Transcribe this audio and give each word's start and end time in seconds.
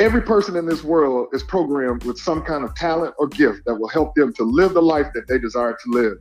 Every 0.00 0.22
person 0.22 0.54
in 0.54 0.64
this 0.64 0.84
world 0.84 1.26
is 1.32 1.42
programmed 1.42 2.04
with 2.04 2.18
some 2.18 2.42
kind 2.42 2.62
of 2.62 2.72
talent 2.76 3.16
or 3.18 3.26
gift 3.26 3.62
that 3.66 3.74
will 3.74 3.88
help 3.88 4.14
them 4.14 4.32
to 4.34 4.44
live 4.44 4.74
the 4.74 4.80
life 4.80 5.08
that 5.12 5.26
they 5.26 5.40
desire 5.40 5.72
to 5.72 5.90
live. 5.90 6.18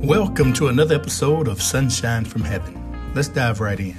Welcome 0.03 0.55
to 0.55 0.69
another 0.69 0.95
episode 0.95 1.47
of 1.47 1.61
Sunshine 1.61 2.25
from 2.25 2.41
Heaven. 2.41 3.13
Let's 3.15 3.29
dive 3.29 3.61
right 3.61 3.79
in. 3.79 3.99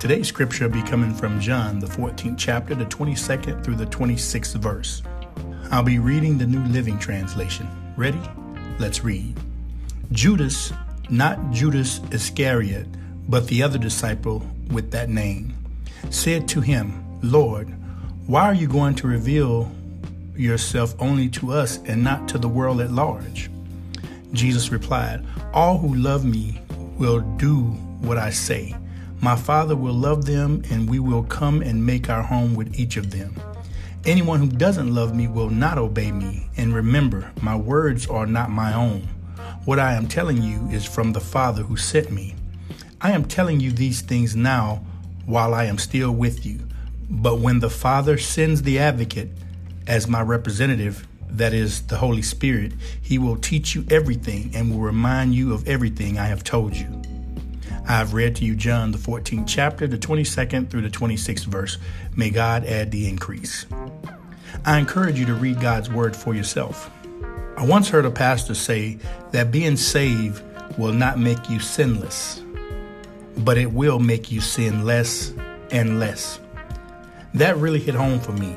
Today's 0.00 0.28
scripture 0.28 0.68
will 0.68 0.82
be 0.82 0.88
coming 0.88 1.12
from 1.12 1.38
John, 1.38 1.80
the 1.80 1.86
14th 1.86 2.38
chapter, 2.38 2.74
the 2.74 2.86
22nd 2.86 3.62
through 3.62 3.74
the 3.74 3.84
26th 3.84 4.54
verse. 4.54 5.02
I'll 5.70 5.82
be 5.82 5.98
reading 5.98 6.38
the 6.38 6.46
New 6.46 6.64
Living 6.72 6.98
Translation. 6.98 7.68
Ready? 7.98 8.18
Let's 8.78 9.04
read. 9.04 9.38
Judas, 10.12 10.72
not 11.10 11.50
Judas 11.50 12.00
Iscariot, 12.10 12.86
but 13.28 13.46
the 13.48 13.62
other 13.62 13.78
disciple 13.78 14.42
with 14.70 14.92
that 14.92 15.10
name, 15.10 15.54
said 16.08 16.48
to 16.48 16.62
him, 16.62 17.04
Lord, 17.20 17.68
why 18.26 18.44
are 18.44 18.54
you 18.54 18.66
going 18.66 18.94
to 18.94 19.06
reveal 19.06 19.70
yourself 20.34 20.94
only 20.98 21.28
to 21.28 21.52
us 21.52 21.80
and 21.84 22.02
not 22.02 22.28
to 22.28 22.38
the 22.38 22.48
world 22.48 22.80
at 22.80 22.90
large? 22.90 23.50
Jesus 24.36 24.70
replied, 24.70 25.24
All 25.52 25.78
who 25.78 25.94
love 25.94 26.24
me 26.24 26.60
will 26.98 27.20
do 27.38 27.62
what 28.00 28.18
I 28.18 28.30
say. 28.30 28.74
My 29.20 29.34
Father 29.34 29.74
will 29.74 29.94
love 29.94 30.26
them, 30.26 30.62
and 30.70 30.88
we 30.88 30.98
will 30.98 31.24
come 31.24 31.62
and 31.62 31.84
make 31.84 32.10
our 32.10 32.22
home 32.22 32.54
with 32.54 32.78
each 32.78 32.96
of 32.96 33.10
them. 33.10 33.34
Anyone 34.04 34.38
who 34.38 34.48
doesn't 34.48 34.94
love 34.94 35.16
me 35.16 35.26
will 35.26 35.50
not 35.50 35.78
obey 35.78 36.12
me. 36.12 36.48
And 36.56 36.74
remember, 36.74 37.32
my 37.40 37.56
words 37.56 38.06
are 38.06 38.26
not 38.26 38.50
my 38.50 38.72
own. 38.72 39.08
What 39.64 39.80
I 39.80 39.94
am 39.94 40.06
telling 40.06 40.42
you 40.42 40.68
is 40.68 40.84
from 40.84 41.12
the 41.12 41.20
Father 41.20 41.62
who 41.62 41.76
sent 41.76 42.12
me. 42.12 42.34
I 43.00 43.12
am 43.12 43.24
telling 43.24 43.58
you 43.58 43.72
these 43.72 44.02
things 44.02 44.36
now 44.36 44.84
while 45.24 45.54
I 45.54 45.64
am 45.64 45.78
still 45.78 46.12
with 46.12 46.46
you. 46.46 46.60
But 47.10 47.40
when 47.40 47.60
the 47.60 47.70
Father 47.70 48.16
sends 48.18 48.62
the 48.62 48.78
advocate 48.78 49.30
as 49.86 50.06
my 50.06 50.20
representative, 50.20 51.06
that 51.30 51.52
is 51.52 51.82
the 51.86 51.96
Holy 51.96 52.22
Spirit, 52.22 52.72
He 53.00 53.18
will 53.18 53.36
teach 53.36 53.74
you 53.74 53.84
everything 53.90 54.50
and 54.54 54.70
will 54.70 54.80
remind 54.80 55.34
you 55.34 55.52
of 55.52 55.66
everything 55.68 56.18
I 56.18 56.26
have 56.26 56.44
told 56.44 56.76
you. 56.76 57.02
I 57.88 57.92
have 57.92 58.14
read 58.14 58.34
to 58.36 58.44
you 58.44 58.56
John, 58.56 58.90
the 58.90 58.98
14th 58.98 59.44
chapter, 59.46 59.86
the 59.86 59.98
22nd 59.98 60.70
through 60.70 60.82
the 60.82 60.90
26th 60.90 61.44
verse. 61.44 61.78
May 62.16 62.30
God 62.30 62.64
add 62.64 62.90
the 62.90 63.08
increase. 63.08 63.66
I 64.64 64.78
encourage 64.78 65.18
you 65.18 65.26
to 65.26 65.34
read 65.34 65.60
God's 65.60 65.88
word 65.88 66.16
for 66.16 66.34
yourself. 66.34 66.90
I 67.56 67.64
once 67.64 67.88
heard 67.88 68.04
a 68.04 68.10
pastor 68.10 68.54
say 68.54 68.98
that 69.30 69.52
being 69.52 69.76
saved 69.76 70.42
will 70.76 70.92
not 70.92 71.18
make 71.18 71.48
you 71.48 71.60
sinless, 71.60 72.42
but 73.38 73.56
it 73.56 73.72
will 73.72 73.98
make 73.98 74.32
you 74.32 74.40
sin 74.40 74.84
less 74.84 75.32
and 75.70 76.00
less. 76.00 76.40
That 77.34 77.56
really 77.56 77.80
hit 77.80 77.94
home 77.94 78.18
for 78.18 78.32
me 78.32 78.56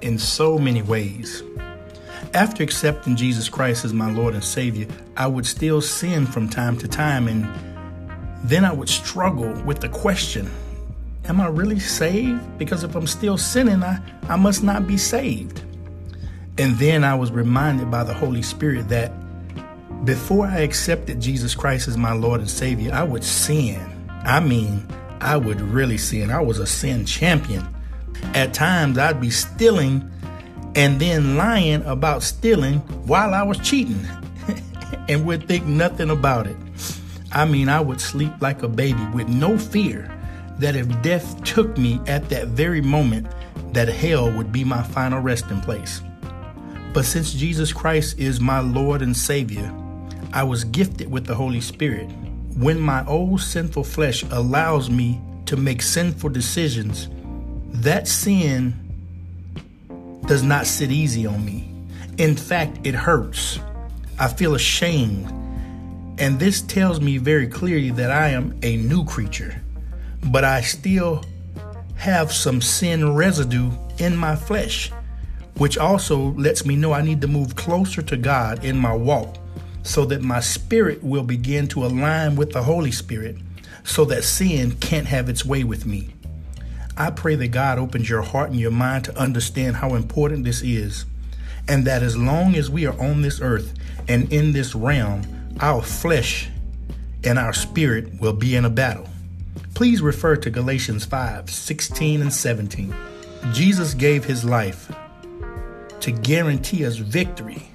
in 0.00 0.18
so 0.18 0.58
many 0.58 0.80
ways. 0.82 1.42
After 2.34 2.62
accepting 2.62 3.14
Jesus 3.14 3.50
Christ 3.50 3.84
as 3.84 3.92
my 3.92 4.10
Lord 4.10 4.32
and 4.32 4.42
Savior, 4.42 4.86
I 5.18 5.26
would 5.26 5.44
still 5.44 5.82
sin 5.82 6.24
from 6.24 6.48
time 6.48 6.78
to 6.78 6.88
time, 6.88 7.28
and 7.28 7.46
then 8.44 8.64
I 8.64 8.72
would 8.72 8.88
struggle 8.88 9.52
with 9.64 9.80
the 9.80 9.90
question 9.90 10.50
Am 11.26 11.40
I 11.40 11.48
really 11.48 11.78
saved? 11.78 12.58
Because 12.58 12.84
if 12.84 12.96
I'm 12.96 13.06
still 13.06 13.36
sinning, 13.36 13.82
I, 13.82 14.00
I 14.28 14.36
must 14.36 14.62
not 14.62 14.86
be 14.86 14.96
saved. 14.96 15.62
And 16.58 16.76
then 16.78 17.04
I 17.04 17.14
was 17.14 17.30
reminded 17.30 17.90
by 17.90 18.02
the 18.02 18.14
Holy 18.14 18.42
Spirit 18.42 18.88
that 18.88 19.12
before 20.04 20.46
I 20.46 20.60
accepted 20.60 21.20
Jesus 21.20 21.54
Christ 21.54 21.86
as 21.86 21.96
my 21.96 22.12
Lord 22.12 22.40
and 22.40 22.50
Savior, 22.50 22.92
I 22.92 23.04
would 23.04 23.22
sin. 23.22 23.80
I 24.24 24.40
mean, 24.40 24.86
I 25.20 25.36
would 25.36 25.60
really 25.60 25.98
sin. 25.98 26.30
I 26.30 26.40
was 26.40 26.58
a 26.58 26.66
sin 26.66 27.06
champion. 27.06 27.66
At 28.34 28.52
times, 28.52 28.98
I'd 28.98 29.20
be 29.20 29.30
stealing 29.30 30.10
and 30.74 31.00
then 31.00 31.36
lying 31.36 31.82
about 31.84 32.22
stealing 32.22 32.78
while 33.06 33.34
I 33.34 33.42
was 33.42 33.58
cheating 33.58 34.00
and 35.08 35.26
would 35.26 35.46
think 35.46 35.66
nothing 35.66 36.10
about 36.10 36.46
it. 36.46 36.56
I 37.32 37.44
mean, 37.44 37.68
I 37.68 37.80
would 37.80 38.00
sleep 38.00 38.32
like 38.40 38.62
a 38.62 38.68
baby 38.68 39.04
with 39.14 39.28
no 39.28 39.58
fear 39.58 40.10
that 40.58 40.76
if 40.76 41.02
death 41.02 41.42
took 41.44 41.76
me 41.78 42.00
at 42.06 42.28
that 42.28 42.48
very 42.48 42.80
moment, 42.80 43.26
that 43.72 43.88
hell 43.88 44.30
would 44.32 44.52
be 44.52 44.64
my 44.64 44.82
final 44.82 45.20
resting 45.20 45.60
place. 45.60 46.02
But 46.92 47.04
since 47.06 47.32
Jesus 47.32 47.72
Christ 47.72 48.18
is 48.18 48.40
my 48.40 48.60
Lord 48.60 49.00
and 49.00 49.16
Savior, 49.16 49.74
I 50.32 50.42
was 50.42 50.64
gifted 50.64 51.10
with 51.10 51.26
the 51.26 51.34
Holy 51.34 51.60
Spirit. 51.60 52.10
When 52.56 52.78
my 52.78 53.04
old 53.06 53.40
sinful 53.40 53.84
flesh 53.84 54.24
allows 54.24 54.90
me 54.90 55.20
to 55.46 55.56
make 55.56 55.80
sinful 55.80 56.30
decisions, 56.30 57.08
that 57.72 58.06
sin 58.06 58.74
does 60.26 60.42
not 60.42 60.66
sit 60.66 60.90
easy 60.90 61.26
on 61.26 61.44
me. 61.44 61.68
In 62.18 62.36
fact, 62.36 62.78
it 62.84 62.94
hurts. 62.94 63.58
I 64.18 64.28
feel 64.28 64.54
ashamed. 64.54 65.26
And 66.18 66.38
this 66.38 66.62
tells 66.62 67.00
me 67.00 67.18
very 67.18 67.46
clearly 67.46 67.90
that 67.90 68.10
I 68.10 68.28
am 68.28 68.58
a 68.62 68.76
new 68.76 69.04
creature, 69.04 69.60
but 70.30 70.44
I 70.44 70.60
still 70.60 71.24
have 71.96 72.32
some 72.32 72.60
sin 72.60 73.14
residue 73.14 73.70
in 73.98 74.16
my 74.16 74.36
flesh, 74.36 74.92
which 75.56 75.78
also 75.78 76.32
lets 76.32 76.64
me 76.64 76.76
know 76.76 76.92
I 76.92 77.02
need 77.02 77.20
to 77.22 77.28
move 77.28 77.56
closer 77.56 78.02
to 78.02 78.16
God 78.16 78.64
in 78.64 78.76
my 78.76 78.94
walk 78.94 79.36
so 79.82 80.04
that 80.06 80.22
my 80.22 80.40
spirit 80.40 81.02
will 81.02 81.22
begin 81.22 81.66
to 81.68 81.84
align 81.84 82.36
with 82.36 82.52
the 82.52 82.62
Holy 82.62 82.92
Spirit 82.92 83.36
so 83.84 84.04
that 84.04 84.22
sin 84.22 84.72
can't 84.72 85.06
have 85.06 85.28
its 85.28 85.44
way 85.44 85.64
with 85.64 85.86
me. 85.86 86.14
I 87.02 87.10
pray 87.10 87.34
that 87.34 87.48
God 87.48 87.80
opens 87.80 88.08
your 88.08 88.22
heart 88.22 88.50
and 88.50 88.60
your 88.60 88.70
mind 88.70 89.06
to 89.06 89.18
understand 89.18 89.74
how 89.74 89.96
important 89.96 90.44
this 90.44 90.62
is, 90.62 91.04
and 91.66 91.84
that 91.84 92.00
as 92.00 92.16
long 92.16 92.54
as 92.54 92.70
we 92.70 92.86
are 92.86 92.96
on 92.96 93.22
this 93.22 93.40
earth 93.40 93.74
and 94.06 94.32
in 94.32 94.52
this 94.52 94.76
realm, 94.76 95.24
our 95.58 95.82
flesh 95.82 96.48
and 97.24 97.40
our 97.40 97.52
spirit 97.52 98.20
will 98.20 98.34
be 98.34 98.54
in 98.54 98.64
a 98.64 98.70
battle. 98.70 99.08
Please 99.74 100.00
refer 100.00 100.36
to 100.36 100.48
Galatians 100.48 101.04
5 101.04 101.50
16 101.50 102.22
and 102.22 102.32
17. 102.32 102.94
Jesus 103.52 103.94
gave 103.94 104.24
his 104.24 104.44
life 104.44 104.92
to 105.98 106.12
guarantee 106.12 106.86
us 106.86 106.98
victory. 106.98 107.66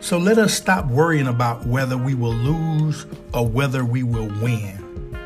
So 0.00 0.18
let 0.18 0.36
us 0.36 0.52
stop 0.52 0.86
worrying 0.86 1.28
about 1.28 1.64
whether 1.64 1.96
we 1.96 2.14
will 2.16 2.34
lose 2.34 3.06
or 3.32 3.46
whether 3.46 3.84
we 3.84 4.02
will 4.02 4.32
win, 4.42 5.16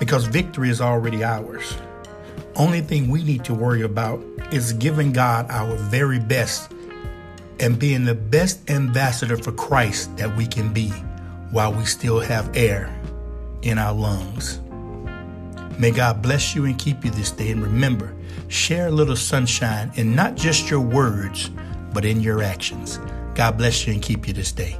because 0.00 0.26
victory 0.26 0.68
is 0.68 0.80
already 0.80 1.22
ours. 1.22 1.76
Only 2.60 2.82
thing 2.82 3.08
we 3.08 3.24
need 3.24 3.42
to 3.46 3.54
worry 3.54 3.80
about 3.80 4.22
is 4.52 4.74
giving 4.74 5.12
God 5.12 5.46
our 5.48 5.76
very 5.76 6.18
best 6.18 6.70
and 7.58 7.78
being 7.78 8.04
the 8.04 8.14
best 8.14 8.68
ambassador 8.68 9.38
for 9.38 9.50
Christ 9.52 10.14
that 10.18 10.36
we 10.36 10.46
can 10.46 10.70
be 10.70 10.90
while 11.52 11.72
we 11.72 11.86
still 11.86 12.20
have 12.20 12.54
air 12.54 12.94
in 13.62 13.78
our 13.78 13.94
lungs. 13.94 14.60
May 15.78 15.90
God 15.90 16.20
bless 16.20 16.54
you 16.54 16.66
and 16.66 16.78
keep 16.78 17.02
you 17.02 17.10
this 17.10 17.30
day. 17.30 17.50
And 17.50 17.62
remember, 17.62 18.14
share 18.48 18.88
a 18.88 18.90
little 18.90 19.16
sunshine 19.16 19.90
in 19.94 20.14
not 20.14 20.34
just 20.34 20.68
your 20.68 20.82
words, 20.82 21.48
but 21.94 22.04
in 22.04 22.20
your 22.20 22.42
actions. 22.42 23.00
God 23.36 23.56
bless 23.56 23.86
you 23.86 23.94
and 23.94 24.02
keep 24.02 24.28
you 24.28 24.34
this 24.34 24.52
day. 24.52 24.76